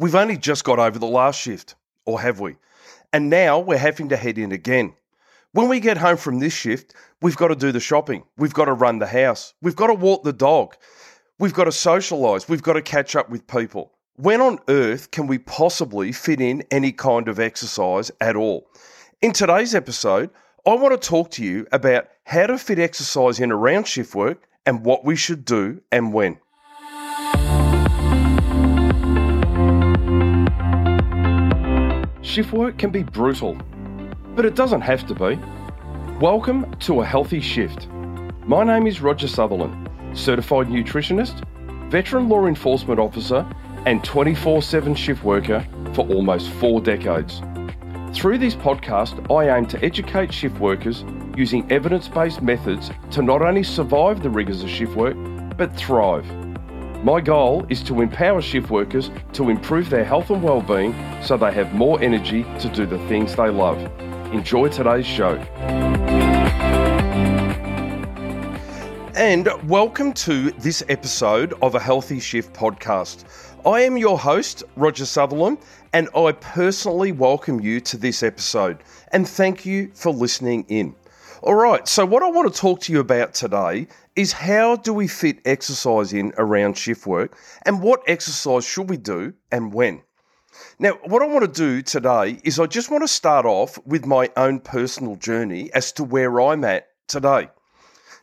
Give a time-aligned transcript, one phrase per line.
[0.00, 1.74] We've only just got over the last shift,
[2.06, 2.54] or have we?
[3.12, 4.94] And now we're having to head in again.
[5.50, 8.66] When we get home from this shift, we've got to do the shopping, we've got
[8.66, 10.76] to run the house, we've got to walk the dog,
[11.40, 13.90] we've got to socialise, we've got to catch up with people.
[14.14, 18.68] When on earth can we possibly fit in any kind of exercise at all?
[19.20, 20.30] In today's episode,
[20.64, 24.48] I want to talk to you about how to fit exercise in around shift work
[24.64, 26.38] and what we should do and when.
[32.28, 33.56] Shift work can be brutal,
[34.36, 35.40] but it doesn't have to be.
[36.20, 37.88] Welcome to a healthy shift.
[38.44, 41.42] My name is Roger Sutherland, certified nutritionist,
[41.90, 43.50] veteran law enforcement officer,
[43.86, 47.40] and 24 7 shift worker for almost four decades.
[48.12, 53.40] Through this podcast, I aim to educate shift workers using evidence based methods to not
[53.40, 55.16] only survive the rigours of shift work,
[55.56, 56.26] but thrive.
[57.04, 61.52] My goal is to empower shift workers to improve their health and well-being so they
[61.52, 63.78] have more energy to do the things they love.
[64.32, 65.36] Enjoy today's show.
[69.14, 73.26] And welcome to this episode of a Healthy Shift podcast.
[73.64, 75.58] I am your host, Roger Sutherland,
[75.92, 80.96] and I personally welcome you to this episode and thank you for listening in.
[81.40, 83.86] All right, so what I want to talk to you about today
[84.16, 88.96] is how do we fit exercise in around shift work and what exercise should we
[88.96, 90.02] do and when?
[90.80, 94.04] Now, what I want to do today is I just want to start off with
[94.04, 97.50] my own personal journey as to where I'm at today.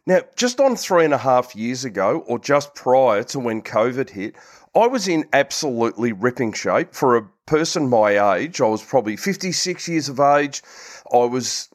[0.05, 4.09] Now, just on three and a half years ago, or just prior to when COVID
[4.09, 4.35] hit,
[4.75, 6.93] I was in absolutely ripping shape.
[6.93, 10.61] For a person my age, I was probably 56 years of age.
[11.13, 11.69] I was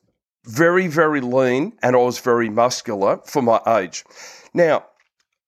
[0.51, 4.05] very, very lean, and I was very muscular for my age.
[4.53, 4.85] Now,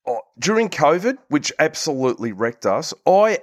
[0.07, 3.41] uh, during COVID, which absolutely wrecked us, I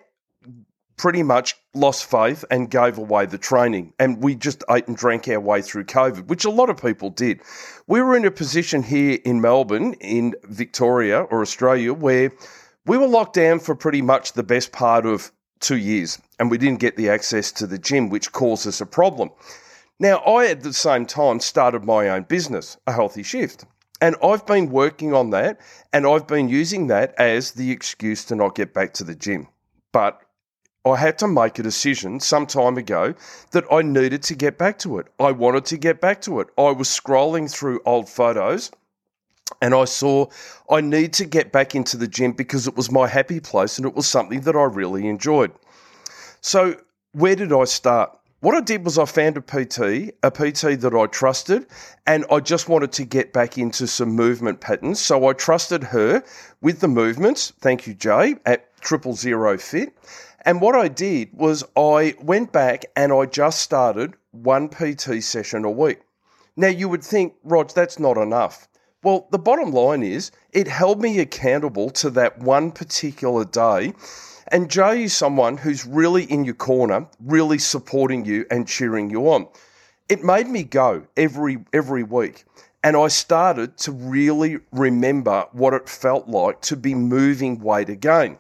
[0.96, 3.94] pretty much lost faith and gave away the training.
[4.00, 7.10] And we just ate and drank our way through COVID, which a lot of people
[7.10, 7.42] did.
[7.88, 12.32] We were in a position here in Melbourne, in Victoria or Australia, where
[12.86, 16.58] we were locked down for pretty much the best part of two years and we
[16.58, 19.30] didn't get the access to the gym, which caused us a problem.
[20.02, 23.66] Now, I at the same time started my own business, A Healthy Shift.
[24.02, 25.60] And I've been working on that
[25.92, 29.50] and I've been using that as the excuse to not get back to the gym.
[29.92, 30.22] But
[30.86, 33.14] I had to make a decision some time ago
[33.52, 35.08] that I needed to get back to it.
[35.20, 36.48] I wanted to get back to it.
[36.58, 38.72] I was scrolling through old photos
[39.62, 40.28] and I saw
[40.70, 43.86] I need to get back into the gym because it was my happy place and
[43.86, 45.52] it was something that I really enjoyed.
[46.40, 46.78] So,
[47.12, 48.18] where did I start?
[48.42, 51.68] What I did was I found a PT, a PT that I trusted,
[52.08, 55.02] and I just wanted to get back into some movement patterns.
[55.02, 56.24] So I trusted her
[56.62, 57.52] with the movements.
[57.60, 59.90] Thank you, Jay, at Triple Zero Fit.
[60.46, 65.66] And what I did was I went back and I just started one PT session
[65.66, 66.00] a week.
[66.56, 68.70] Now you would think, Rog, that's not enough.
[69.04, 73.94] Well, the bottom line is it held me accountable to that one particular day
[74.52, 79.30] and Jay is someone who's really in your corner, really supporting you and cheering you
[79.32, 79.48] on.
[80.08, 82.46] It made me go every every week.
[82.84, 88.38] And I started to really remember what it felt like to be moving weight again.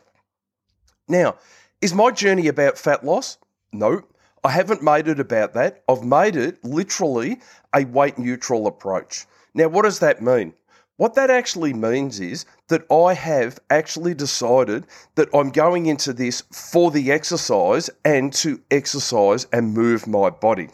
[1.10, 1.36] Now,
[1.82, 3.38] is my journey about fat loss?
[3.74, 4.04] No,
[4.44, 5.84] I haven't made it about that.
[5.90, 7.40] I've made it literally
[7.76, 9.26] a weight neutral approach.
[9.54, 10.54] Now, what does that mean?
[11.00, 16.44] What that actually means is that I have actually decided that I'm going into this
[16.52, 20.68] for the exercise and to exercise and move my body.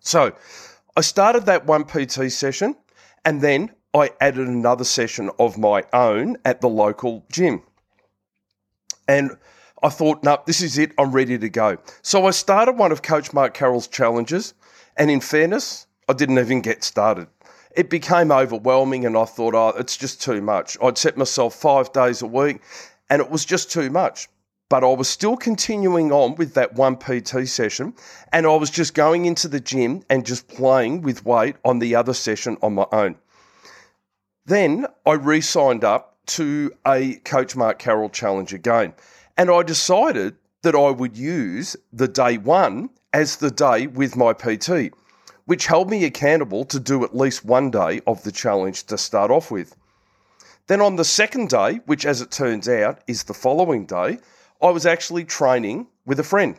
[0.00, 0.34] So
[0.94, 2.76] I started that one PT session
[3.24, 7.62] and then I added another session of my own at the local gym.
[9.08, 9.38] And
[9.82, 10.92] I thought, no, this is it.
[10.98, 11.78] I'm ready to go.
[12.02, 14.52] So I started one of Coach Mark Carroll's challenges.
[14.98, 17.28] And in fairness, I didn't even get started
[17.76, 20.76] it became overwhelming and I thought, oh, it's just too much.
[20.82, 22.60] I'd set myself five days a week
[23.10, 24.28] and it was just too much.
[24.70, 27.94] But I was still continuing on with that one PT session
[28.32, 31.94] and I was just going into the gym and just playing with weight on the
[31.94, 33.16] other session on my own.
[34.46, 38.94] Then I re signed up to a Coach Mark Carroll challenge again.
[39.36, 44.32] And I decided that I would use the day one as the day with my
[44.32, 44.92] PT
[45.46, 49.30] which held me accountable to do at least one day of the challenge to start
[49.30, 49.76] off with.
[50.66, 54.18] Then on the second day, which as it turns out is the following day,
[54.62, 56.58] I was actually training with a friend.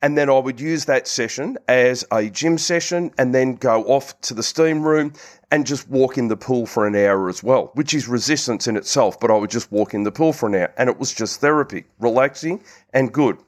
[0.00, 4.20] And then I would use that session as a gym session and then go off
[4.22, 5.12] to the steam room
[5.50, 8.76] and just walk in the pool for an hour as well, which is resistance in
[8.76, 9.18] itself.
[9.18, 11.40] But I would just walk in the pool for an hour and it was just
[11.40, 12.62] therapy, relaxing
[12.92, 13.38] and good.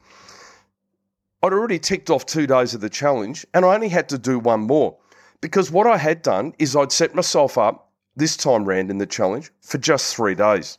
[1.43, 4.39] I'd already ticked off two days of the challenge and I only had to do
[4.39, 4.97] one more
[5.41, 9.07] because what I had done is I'd set myself up this time round in the
[9.07, 10.77] challenge for just three days.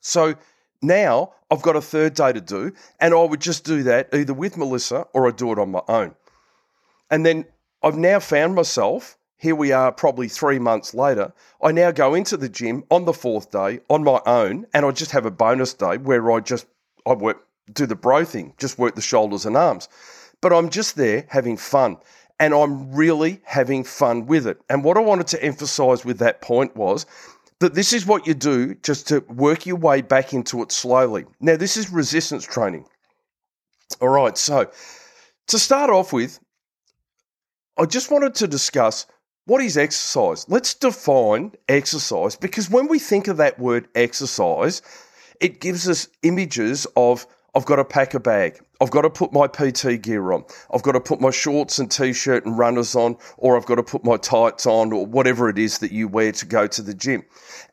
[0.00, 0.36] So
[0.80, 4.34] now I've got a third day to do, and I would just do that either
[4.34, 6.14] with Melissa or I'd do it on my own.
[7.10, 7.46] And then
[7.82, 11.32] I've now found myself, here we are probably three months later,
[11.62, 14.90] I now go into the gym on the fourth day on my own, and I
[14.90, 16.66] just have a bonus day where I just
[17.06, 19.88] I work do the bro thing, just work the shoulders and arms.
[20.40, 21.96] But I'm just there having fun
[22.38, 24.60] and I'm really having fun with it.
[24.68, 27.06] And what I wanted to emphasize with that point was
[27.60, 31.24] that this is what you do just to work your way back into it slowly.
[31.40, 32.84] Now, this is resistance training.
[34.00, 34.70] All right, so
[35.48, 36.38] to start off with,
[37.78, 39.06] I just wanted to discuss
[39.46, 40.46] what is exercise.
[40.48, 44.82] Let's define exercise because when we think of that word exercise,
[45.40, 47.26] it gives us images of
[47.56, 48.60] I've got to pack a bag.
[48.82, 50.44] I've got to put my PT gear on.
[50.74, 53.82] I've got to put my shorts and t-shirt and runners on, or I've got to
[53.82, 56.92] put my tights on, or whatever it is that you wear to go to the
[56.92, 57.24] gym.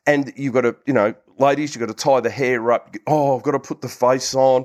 [0.06, 2.96] And you've got to, you know, ladies, you've got to tie the hair up.
[3.06, 4.64] Oh, I've got to put the face on.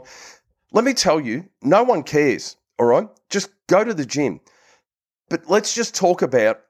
[0.72, 2.56] Let me tell you, no one cares.
[2.80, 4.40] All right, just go to the gym.
[5.30, 6.62] But let's just talk about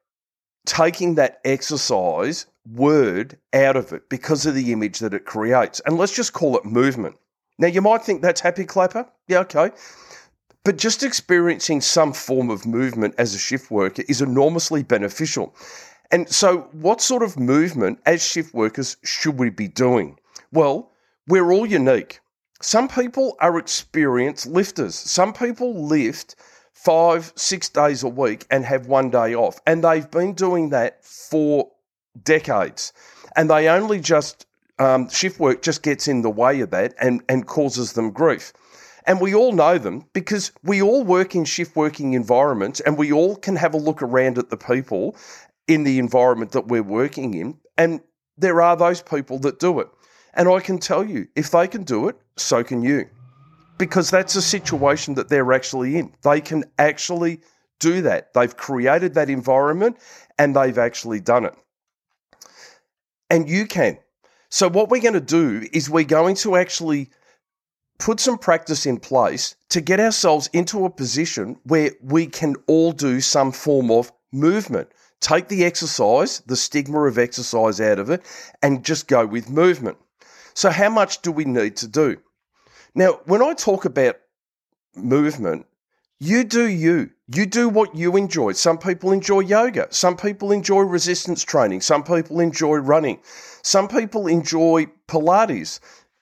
[0.66, 5.81] taking that exercise word out of it because of the image that it creates.
[5.86, 7.16] And let's just call it movement.
[7.59, 9.06] Now, you might think that's happy clapper.
[9.27, 9.71] Yeah, okay.
[10.63, 15.53] But just experiencing some form of movement as a shift worker is enormously beneficial.
[16.09, 20.17] And so, what sort of movement as shift workers should we be doing?
[20.51, 20.91] Well,
[21.27, 22.21] we're all unique.
[22.61, 24.95] Some people are experienced lifters.
[24.95, 26.35] Some people lift
[26.73, 29.59] five, six days a week and have one day off.
[29.67, 31.69] And they've been doing that for
[32.23, 32.94] decades.
[33.35, 34.45] And they only just
[34.80, 38.54] um, shift work just gets in the way of that and, and causes them grief.
[39.06, 43.12] And we all know them because we all work in shift working environments and we
[43.12, 45.16] all can have a look around at the people
[45.68, 47.58] in the environment that we're working in.
[47.78, 48.02] And
[48.38, 49.88] there are those people that do it.
[50.34, 53.10] And I can tell you, if they can do it, so can you.
[53.78, 56.14] Because that's a situation that they're actually in.
[56.24, 57.42] They can actually
[57.80, 58.34] do that.
[58.34, 59.98] They've created that environment
[60.38, 61.56] and they've actually done it.
[63.30, 63.98] And you can.
[64.50, 67.10] So, what we're going to do is we're going to actually
[68.00, 72.92] put some practice in place to get ourselves into a position where we can all
[72.92, 74.90] do some form of movement.
[75.19, 78.24] Take the exercise, the stigma of exercise out of it,
[78.63, 79.98] and just go with movement.
[80.56, 82.18] So, how much do we need to do?
[82.95, 84.18] Now, when I talk about
[84.95, 85.68] movement,
[86.19, 87.10] you do you.
[87.27, 88.54] You do what you enjoy.
[88.54, 89.88] Some people enjoy yoga.
[89.92, 91.81] Some people enjoy resistance training.
[91.81, 93.19] Some people enjoy running.
[93.62, 95.80] Some people enjoy Pilates.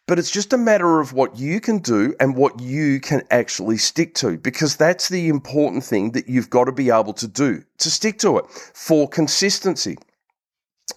[0.07, 3.77] But it's just a matter of what you can do and what you can actually
[3.77, 7.61] stick to, because that's the important thing that you've got to be able to do
[7.79, 9.97] to stick to it for consistency.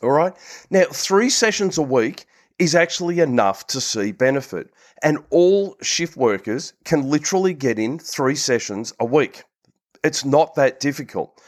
[0.00, 0.32] All right.
[0.70, 2.26] Now, three sessions a week
[2.60, 4.68] is actually enough to see benefit.
[5.02, 9.42] And all shift workers can literally get in three sessions a week.
[10.04, 11.40] It's not that difficult.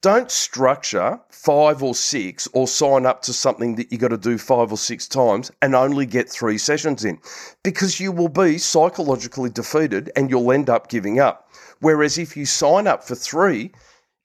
[0.00, 4.36] Don't structure five or six or sign up to something that you got to do
[4.38, 7.18] five or six times and only get three sessions in
[7.62, 11.48] because you will be psychologically defeated and you'll end up giving up.
[11.80, 13.72] Whereas if you sign up for three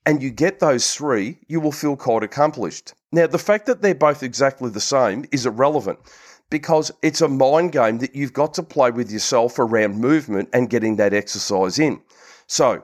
[0.05, 2.93] and you get those three, you will feel quite accomplished.
[3.12, 6.00] Now, the fact that they're both exactly the same is irrelevant
[6.50, 10.70] because it's a mind game that you've got to play with yourself around movement and
[10.70, 12.01] getting that exercise in.
[12.48, 12.84] So,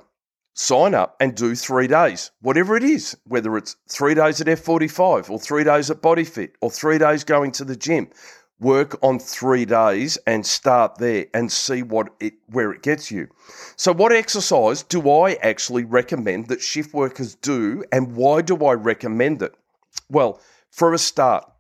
[0.54, 5.30] sign up and do three days, whatever it is, whether it's three days at F45
[5.30, 8.10] or three days at BodyFit or three days going to the gym.
[8.62, 13.28] Work on three days and start there and see what it where it gets you.
[13.76, 18.72] So, what exercise do I actually recommend that shift workers do, and why do I
[18.74, 19.54] recommend it?
[20.10, 20.40] Well,
[20.72, 21.52] for a start,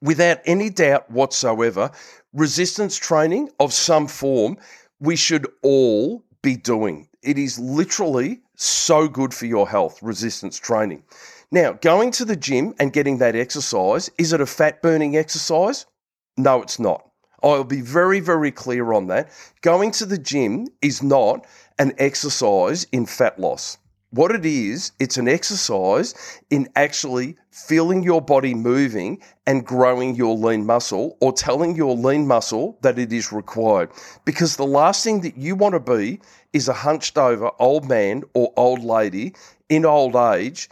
[0.00, 1.90] without any doubt whatsoever,
[2.32, 4.56] resistance training of some form
[5.00, 7.08] we should all be doing.
[7.22, 11.02] It is literally so good for your health, resistance training.
[11.50, 15.86] Now, going to the gym and getting that exercise, is it a fat burning exercise?
[16.36, 17.10] No, it's not.
[17.42, 19.30] I'll be very, very clear on that.
[19.62, 21.46] Going to the gym is not
[21.78, 23.78] an exercise in fat loss.
[24.12, 30.36] What it is, it's an exercise in actually feeling your body moving and growing your
[30.36, 33.90] lean muscle or telling your lean muscle that it is required.
[34.24, 36.20] Because the last thing that you want to be
[36.52, 39.32] is a hunched over old man or old lady
[39.68, 40.68] in old age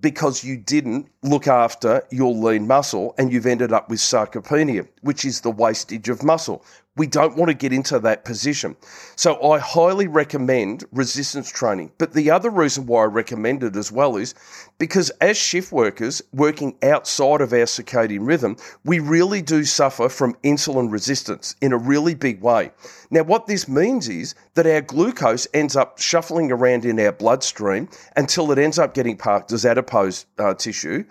[0.00, 5.26] because you didn't look after your lean muscle and you've ended up with sarcopenia, which
[5.26, 6.64] is the wastage of muscle.
[6.96, 8.76] We don't want to get into that position.
[9.16, 11.92] So I highly recommend resistance training.
[11.96, 14.34] But the other reason why I recommend it as well is
[14.78, 20.34] because as shift workers working outside of our circadian rhythm, we really do suffer from
[20.44, 22.70] insulin resistance in a really big way.
[23.10, 27.88] Now, what this means is that our glucose ends up shuffling around in our bloodstream
[28.16, 31.04] until it ends up getting parked as adipose uh, tissue,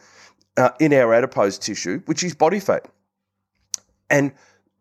[0.58, 2.88] uh, in our adipose tissue, which is body fat.
[4.10, 4.34] And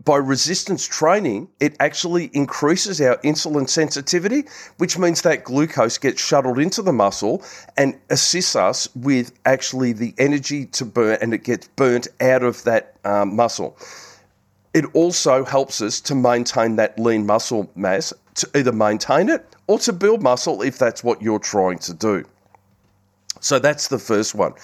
[0.05, 4.45] by resistance training, it actually increases our insulin sensitivity,
[4.79, 7.45] which means that glucose gets shuttled into the muscle
[7.77, 12.63] and assists us with actually the energy to burn and it gets burnt out of
[12.65, 13.77] that um, muscle.
[14.73, 19.79] It also helps us to maintain that lean muscle mass, to either maintain it or
[19.81, 22.25] to build muscle if that's what you're trying to do.
[23.41, 24.55] So that's the first one.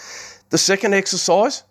[0.51, 1.65] The second exercise,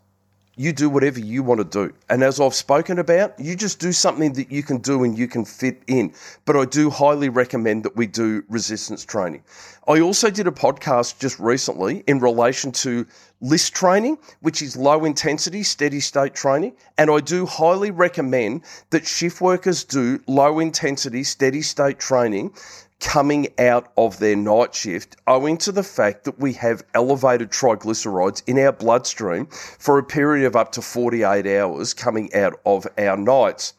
[0.56, 1.94] you do whatever you want to do.
[2.10, 5.28] And as I've spoken about, you just do something that you can do and you
[5.28, 6.14] can fit in.
[6.46, 9.44] But I do highly recommend that we do resistance training.
[9.88, 13.06] I also did a podcast just recently in relation to
[13.42, 16.74] LISS training, which is low intensity, steady state training.
[16.98, 22.54] And I do highly recommend that shift workers do low intensity, steady state training
[23.00, 28.42] coming out of their night shift owing to the fact that we have elevated triglycerides
[28.48, 33.18] in our bloodstream for a period of up to 48 hours coming out of our
[33.18, 33.74] nights.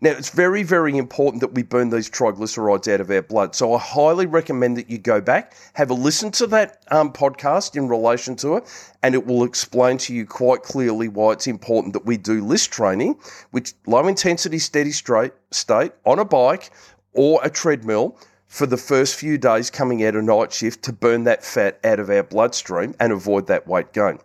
[0.00, 3.54] Now, it's very, very important that we burn these triglycerides out of our blood.
[3.54, 7.74] So, I highly recommend that you go back, have a listen to that um, podcast
[7.74, 8.64] in relation to it,
[9.02, 12.66] and it will explain to you quite clearly why it's important that we do LISS
[12.66, 13.18] training,
[13.52, 16.70] which low intensity, steady straight state on a bike
[17.14, 18.18] or a treadmill
[18.54, 21.98] for the first few days coming out of night shift to burn that fat out
[21.98, 24.16] of our bloodstream and avoid that weight gain.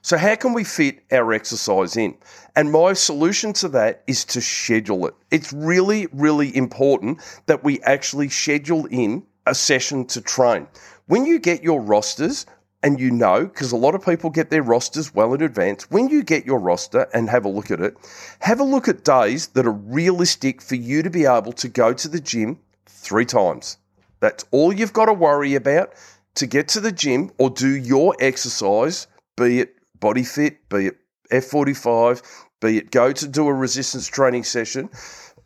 [0.00, 2.16] So, how can we fit our exercise in?
[2.54, 5.14] And my solution to that is to schedule it.
[5.32, 10.68] It's really, really important that we actually schedule in a session to train.
[11.06, 12.46] When you get your rosters,
[12.84, 16.08] and you know, because a lot of people get their rosters well in advance, when
[16.08, 17.96] you get your roster and have a look at it,
[18.38, 21.92] have a look at days that are realistic for you to be able to go
[21.92, 22.60] to the gym
[22.98, 23.78] three times.
[24.20, 25.94] That's all you've got to worry about
[26.34, 30.96] to get to the gym or do your exercise, be it body fit, be it
[31.30, 32.22] F45,
[32.60, 34.90] be it go to do a resistance training session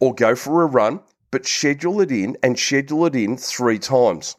[0.01, 4.37] or go for a run, but schedule it in and schedule it in three times.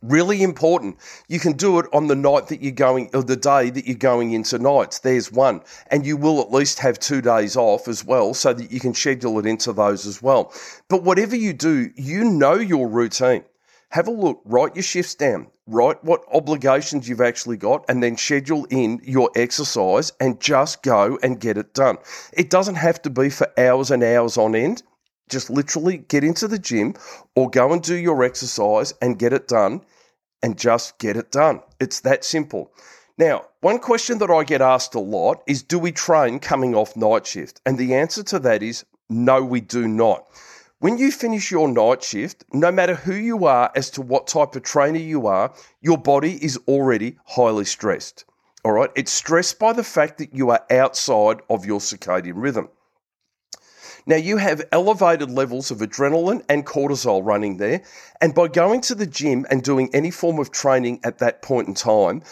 [0.00, 0.96] Really important.
[1.26, 3.96] You can do it on the night that you're going, or the day that you're
[3.96, 5.00] going into nights.
[5.00, 5.62] There's one.
[5.88, 8.94] And you will at least have two days off as well so that you can
[8.94, 10.52] schedule it into those as well.
[10.88, 13.42] But whatever you do, you know your routine.
[13.90, 18.16] Have a look, write your shifts down, write what obligations you've actually got, and then
[18.16, 21.98] schedule in your exercise and just go and get it done.
[22.32, 24.82] It doesn't have to be for hours and hours on end.
[25.28, 26.94] Just literally get into the gym
[27.34, 29.82] or go and do your exercise and get it done
[30.42, 31.62] and just get it done.
[31.80, 32.72] It's that simple.
[33.18, 36.96] Now, one question that I get asked a lot is Do we train coming off
[36.96, 37.60] night shift?
[37.64, 40.26] And the answer to that is no, we do not.
[40.78, 44.56] When you finish your night shift, no matter who you are as to what type
[44.56, 48.24] of trainer you are, your body is already highly stressed.
[48.64, 52.68] All right, it's stressed by the fact that you are outside of your circadian rhythm.
[54.04, 57.82] Now, you have elevated levels of adrenaline and cortisol running there.
[58.20, 61.68] And by going to the gym and doing any form of training at that point
[61.68, 62.22] in time,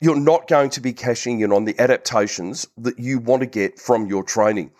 [0.00, 3.80] you're not going to be cashing in on the adaptations that you want to get
[3.80, 4.70] from your training.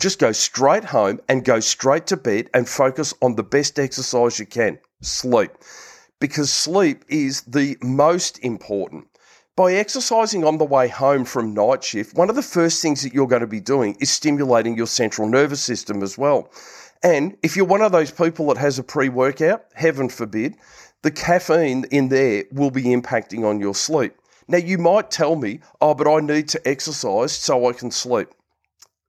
[0.00, 4.40] Just go straight home and go straight to bed and focus on the best exercise
[4.40, 5.52] you can sleep.
[6.20, 9.06] Because sleep is the most important.
[9.56, 13.14] By exercising on the way home from night shift, one of the first things that
[13.14, 16.50] you're going to be doing is stimulating your central nervous system as well.
[17.04, 20.56] And if you're one of those people that has a pre workout, heaven forbid,
[21.02, 24.16] the caffeine in there will be impacting on your sleep.
[24.48, 28.30] Now, you might tell me, oh, but I need to exercise so I can sleep.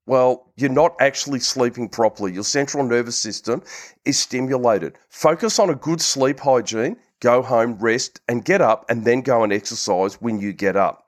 [0.05, 2.33] Well, you're not actually sleeping properly.
[2.33, 3.63] Your central nervous system
[4.05, 4.99] is stimulated.
[5.09, 9.43] Focus on a good sleep hygiene go home, rest, and get up, and then go
[9.43, 11.05] and exercise when you get up.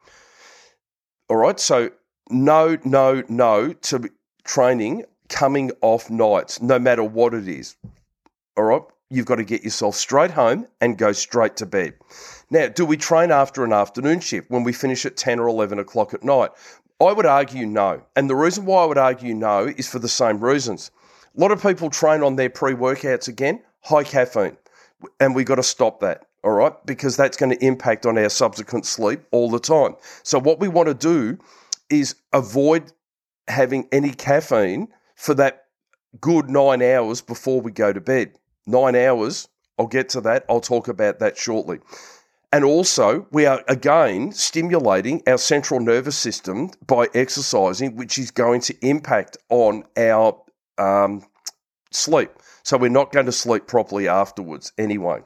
[1.30, 1.92] All right, so
[2.30, 4.10] no, no, no to
[4.44, 7.76] training coming off nights, no matter what it is.
[8.56, 11.94] All right, you've got to get yourself straight home and go straight to bed.
[12.50, 15.80] Now, do we train after an afternoon shift when we finish at 10 or 11
[15.80, 16.52] o'clock at night?
[17.00, 18.02] I would argue no.
[18.16, 20.92] And the reason why I would argue no is for the same reasons.
[21.38, 24.58] A lot of people train on their pre workouts again, high caffeine,
[25.20, 26.24] and we got to stop that.
[26.44, 29.96] All right, because that's going to impact on our subsequent sleep all the time.
[30.24, 31.38] So, what we want to do
[31.89, 32.94] is avoid
[33.48, 35.66] having any caffeine for that
[36.22, 38.34] good nine hours before we go to bed.
[38.66, 40.46] Nine hours, I'll get to that.
[40.50, 41.80] I'll talk about that shortly.
[42.51, 48.62] And also, we are again stimulating our central nervous system by exercising, which is going
[48.62, 50.42] to impact on our
[50.77, 51.25] um,
[51.92, 52.32] sleep.
[52.68, 55.22] So we're not going to sleep properly afterwards anyway.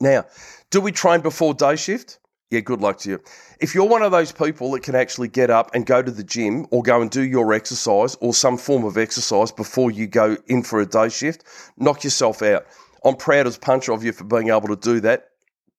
[0.00, 0.24] Now,
[0.70, 2.18] do we train before day shift?
[2.50, 3.20] Yeah, good luck to you.
[3.60, 6.24] If you're one of those people that can actually get up and go to the
[6.24, 10.36] gym or go and do your exercise or some form of exercise before you go
[10.48, 11.44] in for a day shift,
[11.76, 12.66] knock yourself out.
[13.04, 15.28] I'm proud as punch of you for being able to do that,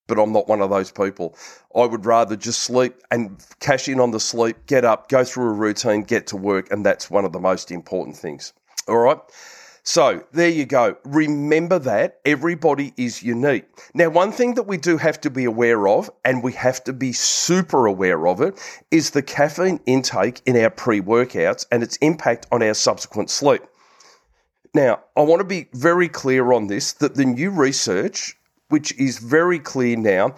[0.06, 1.36] but I'm not one of those people.
[1.76, 5.50] I would rather just sleep and cash in on the sleep, get up, go through
[5.50, 8.54] a routine, get to work, and that's one of the most important things.
[8.88, 9.18] All right.
[9.84, 10.96] So there you go.
[11.04, 13.64] Remember that everybody is unique.
[13.94, 16.92] Now, one thing that we do have to be aware of, and we have to
[16.92, 18.60] be super aware of it,
[18.92, 23.62] is the caffeine intake in our pre workouts and its impact on our subsequent sleep.
[24.72, 28.36] Now, I want to be very clear on this that the new research,
[28.68, 30.36] which is very clear now,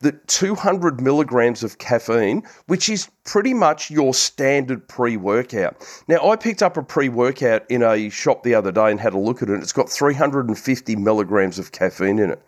[0.00, 5.76] that 200 milligrams of caffeine, which is pretty much your standard pre workout.
[6.06, 9.14] Now, I picked up a pre workout in a shop the other day and had
[9.14, 9.62] a look at it.
[9.62, 12.42] It's got 350 milligrams of caffeine in it.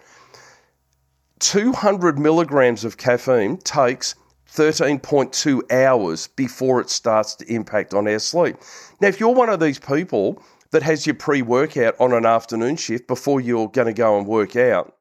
[1.40, 4.14] 200 milligrams of caffeine takes
[4.52, 8.56] 13.2 hours before it starts to impact on our sleep.
[9.00, 12.76] Now, if you're one of these people that has your pre workout on an afternoon
[12.76, 14.97] shift before you're going to go and work out,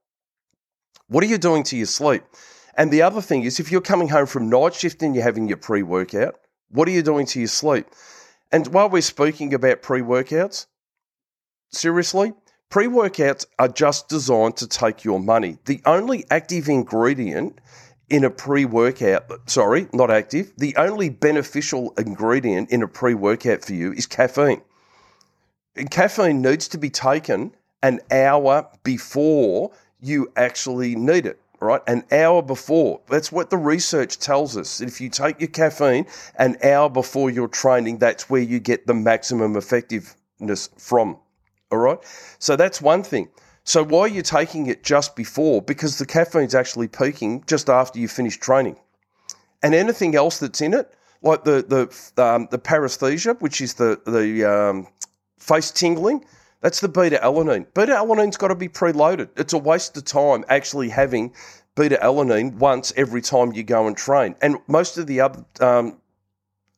[1.08, 2.24] what are you doing to your sleep?
[2.76, 5.48] And the other thing is, if you're coming home from night shift and you're having
[5.48, 6.36] your pre workout,
[6.70, 7.88] what are you doing to your sleep?
[8.52, 10.68] And while we're speaking about pre workouts,
[11.72, 12.34] seriously,
[12.70, 15.58] pre workouts are just designed to take your money.
[15.66, 17.60] The only active ingredient
[18.10, 23.66] in a pre workout, sorry, not active, the only beneficial ingredient in a pre workout
[23.66, 24.62] for you is caffeine.
[25.76, 31.82] And caffeine needs to be taken an hour before you actually need it, right?
[31.88, 33.02] An hour before.
[33.10, 34.82] That's what the research tells us.
[34.82, 36.06] If you take your caffeine
[36.36, 41.18] an hour before your training, that's where you get the maximum effectiveness from,
[41.72, 42.00] all right?
[42.40, 43.30] So that's one thing.
[43.64, 45.62] So why are you taking it just before?
[45.62, 48.78] Because the caffeine's actually peaking just after you finish training.
[49.62, 51.64] And anything else that's in it, like the
[52.16, 54.88] the um, the paresthesia, which is the the um,
[55.40, 56.24] face tingling,
[56.62, 57.66] that's the beta alanine.
[57.74, 59.30] Beta alanine's got to be preloaded.
[59.38, 61.34] It's a waste of time actually having
[61.76, 64.36] beta alanine once every time you go and train.
[64.42, 66.00] And most of the other um,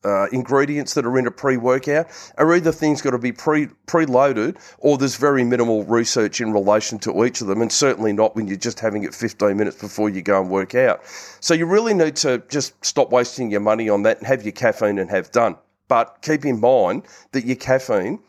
[0.04, 3.68] uh, ingredients that are in a pre workout are either things got to be pre
[3.88, 8.36] preloaded or there's very minimal research in relation to each of them, and certainly not
[8.36, 11.02] when you're just having it 15 minutes before you go and work out.
[11.40, 14.54] So you really need to just stop wasting your money on that and have your
[14.54, 15.56] caffeine and have done.
[15.88, 18.20] But keep in mind that your caffeine,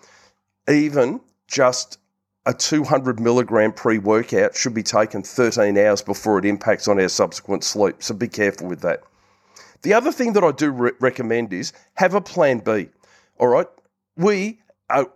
[0.69, 1.99] even just
[2.47, 7.09] a 200 milligram pre workout should be taken 13 hours before it impacts on our
[7.09, 7.97] subsequent sleep.
[8.03, 9.03] So be careful with that.
[9.83, 12.89] The other thing that I do re- recommend is have a plan B.
[13.39, 13.67] All right.
[14.17, 15.11] We are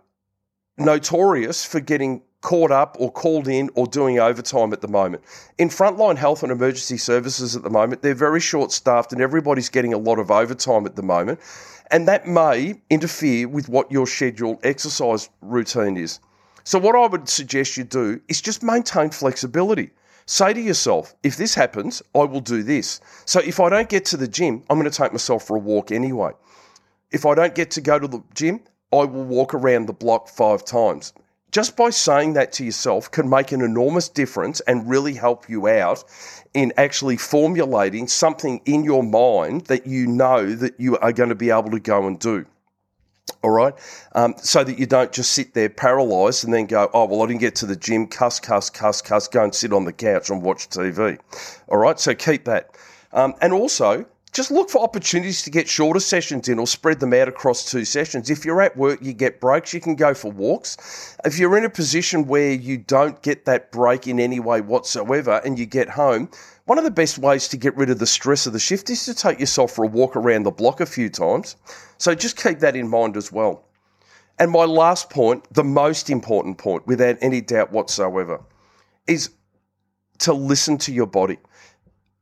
[0.77, 5.23] notorious for getting caught up or called in or doing overtime at the moment.
[5.57, 9.69] In frontline health and emergency services at the moment, they're very short staffed and everybody's
[9.69, 11.39] getting a lot of overtime at the moment.
[11.91, 16.19] And that may interfere with what your scheduled exercise routine is.
[16.63, 19.91] So, what I would suggest you do is just maintain flexibility.
[20.25, 22.99] Say to yourself, if this happens, I will do this.
[23.25, 25.59] So, if I don't get to the gym, I'm going to take myself for a
[25.59, 26.31] walk anyway.
[27.11, 30.27] If I don't get to go to the gym, I will walk around the block
[30.27, 31.13] five times.
[31.55, 35.69] Just by saying that to yourself can make an enormous difference and really help you
[35.69, 36.03] out
[36.53, 41.35] in actually formulating something in your mind that you know that you are going to
[41.35, 42.45] be able to go and do
[43.41, 43.73] all right?
[44.11, 47.27] Um, so that you don't just sit there paralyzed and then go, oh, well, I
[47.27, 50.29] didn't get to the gym, cuss, cuss, cuss, cuss, go and sit on the couch
[50.29, 51.17] and watch TV.
[51.69, 52.75] All right, so keep that.
[53.13, 54.05] Um, and also,
[54.35, 57.85] just look for opportunities to get shorter sessions in or spread them out across two
[57.85, 58.29] sessions.
[58.29, 61.15] If you're at work, you get breaks, you can go for walks.
[61.23, 65.39] If you're in a position where you don't get that break in any way whatsoever
[65.45, 66.29] and you get home,
[66.65, 69.05] one of the best ways to get rid of the stress of the shift is
[69.05, 71.55] to take yourself for a walk around the block a few times.
[71.97, 73.63] So just keep that in mind as well.
[74.37, 78.43] And my last point, the most important point, without any doubt whatsoever,
[79.07, 79.29] is
[80.19, 81.37] to listen to your body.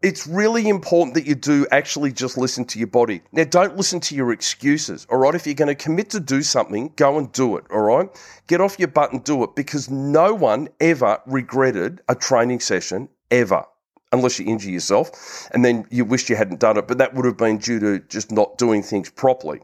[0.03, 3.21] It's really important that you do actually just listen to your body.
[3.31, 5.33] Now, don't listen to your excuses, all right?
[5.33, 8.09] If you're going to commit to do something, go and do it, all right?
[8.47, 13.07] Get off your butt and do it because no one ever regretted a training session,
[13.31, 13.65] ever
[14.11, 16.87] unless you injure yourself, and then you wish you hadn't done it.
[16.87, 19.61] But that would have been due to just not doing things properly.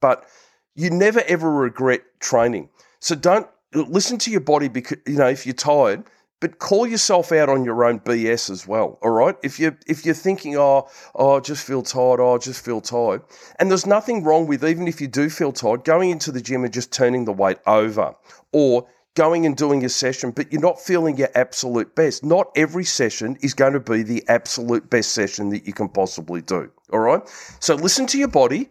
[0.00, 0.26] But
[0.74, 2.68] you never ever regret training.
[3.00, 6.04] So don't listen to your body because you know if you're tired,
[6.40, 8.98] but call yourself out on your own BS as well.
[9.02, 9.36] All right.
[9.42, 12.80] If you if you're thinking, oh, oh, I just feel tired, oh, I just feel
[12.80, 13.22] tired,
[13.58, 16.64] and there's nothing wrong with even if you do feel tired, going into the gym
[16.64, 18.14] and just turning the weight over,
[18.52, 22.24] or going and doing a session, but you're not feeling your absolute best.
[22.24, 26.40] Not every session is going to be the absolute best session that you can possibly
[26.40, 26.70] do.
[26.92, 27.20] All right.
[27.60, 28.68] So listen to your body,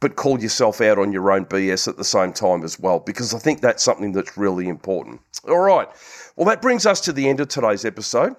[0.00, 3.34] but call yourself out on your own BS at the same time as well, because
[3.34, 5.20] I think that's something that's really important.
[5.48, 5.88] All right.
[6.38, 8.36] Well, that brings us to the end of today's episode.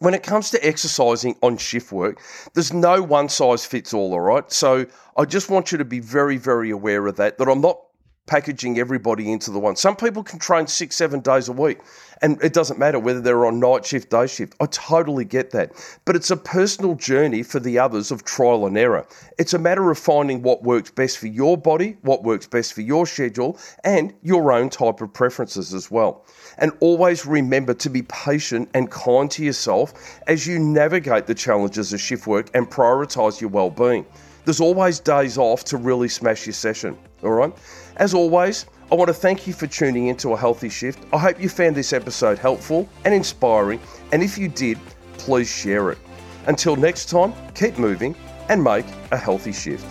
[0.00, 2.20] When it comes to exercising on shift work,
[2.54, 4.50] there's no one size fits all, all right?
[4.50, 7.78] So I just want you to be very, very aware of that, that I'm not
[8.26, 9.76] packaging everybody into the one.
[9.76, 11.78] Some people can train six, seven days a week,
[12.22, 14.54] and it doesn't matter whether they're on night shift, day shift.
[14.60, 15.72] I totally get that.
[16.06, 19.06] But it's a personal journey for the others of trial and error.
[19.38, 22.80] It's a matter of finding what works best for your body, what works best for
[22.80, 26.24] your schedule, and your own type of preferences as well.
[26.56, 29.92] And always remember to be patient and kind to yourself
[30.26, 34.06] as you navigate the challenges of shift work and prioritize your well being.
[34.44, 37.52] There's always days off to really smash your session, all right?
[37.96, 41.04] As always, I want to thank you for tuning into A Healthy Shift.
[41.12, 43.80] I hope you found this episode helpful and inspiring,
[44.12, 44.78] and if you did,
[45.16, 45.98] please share it.
[46.46, 48.16] Until next time, keep moving
[48.48, 49.86] and make a healthy shift.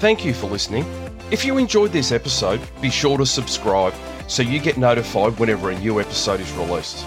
[0.00, 0.84] Thank you for listening.
[1.32, 3.94] If you enjoyed this episode, be sure to subscribe
[4.28, 7.04] so you get notified whenever a new episode is released.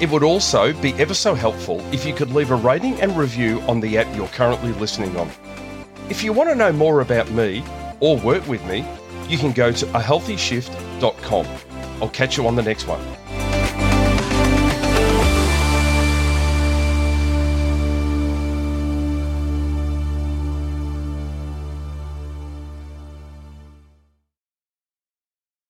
[0.00, 3.60] It would also be ever so helpful if you could leave a rating and review
[3.62, 5.30] on the app you're currently listening on.
[6.10, 7.62] If you want to know more about me
[8.00, 8.84] or work with me,
[9.28, 11.46] you can go to ahealthyshift.com.
[12.02, 13.00] I'll catch you on the next one.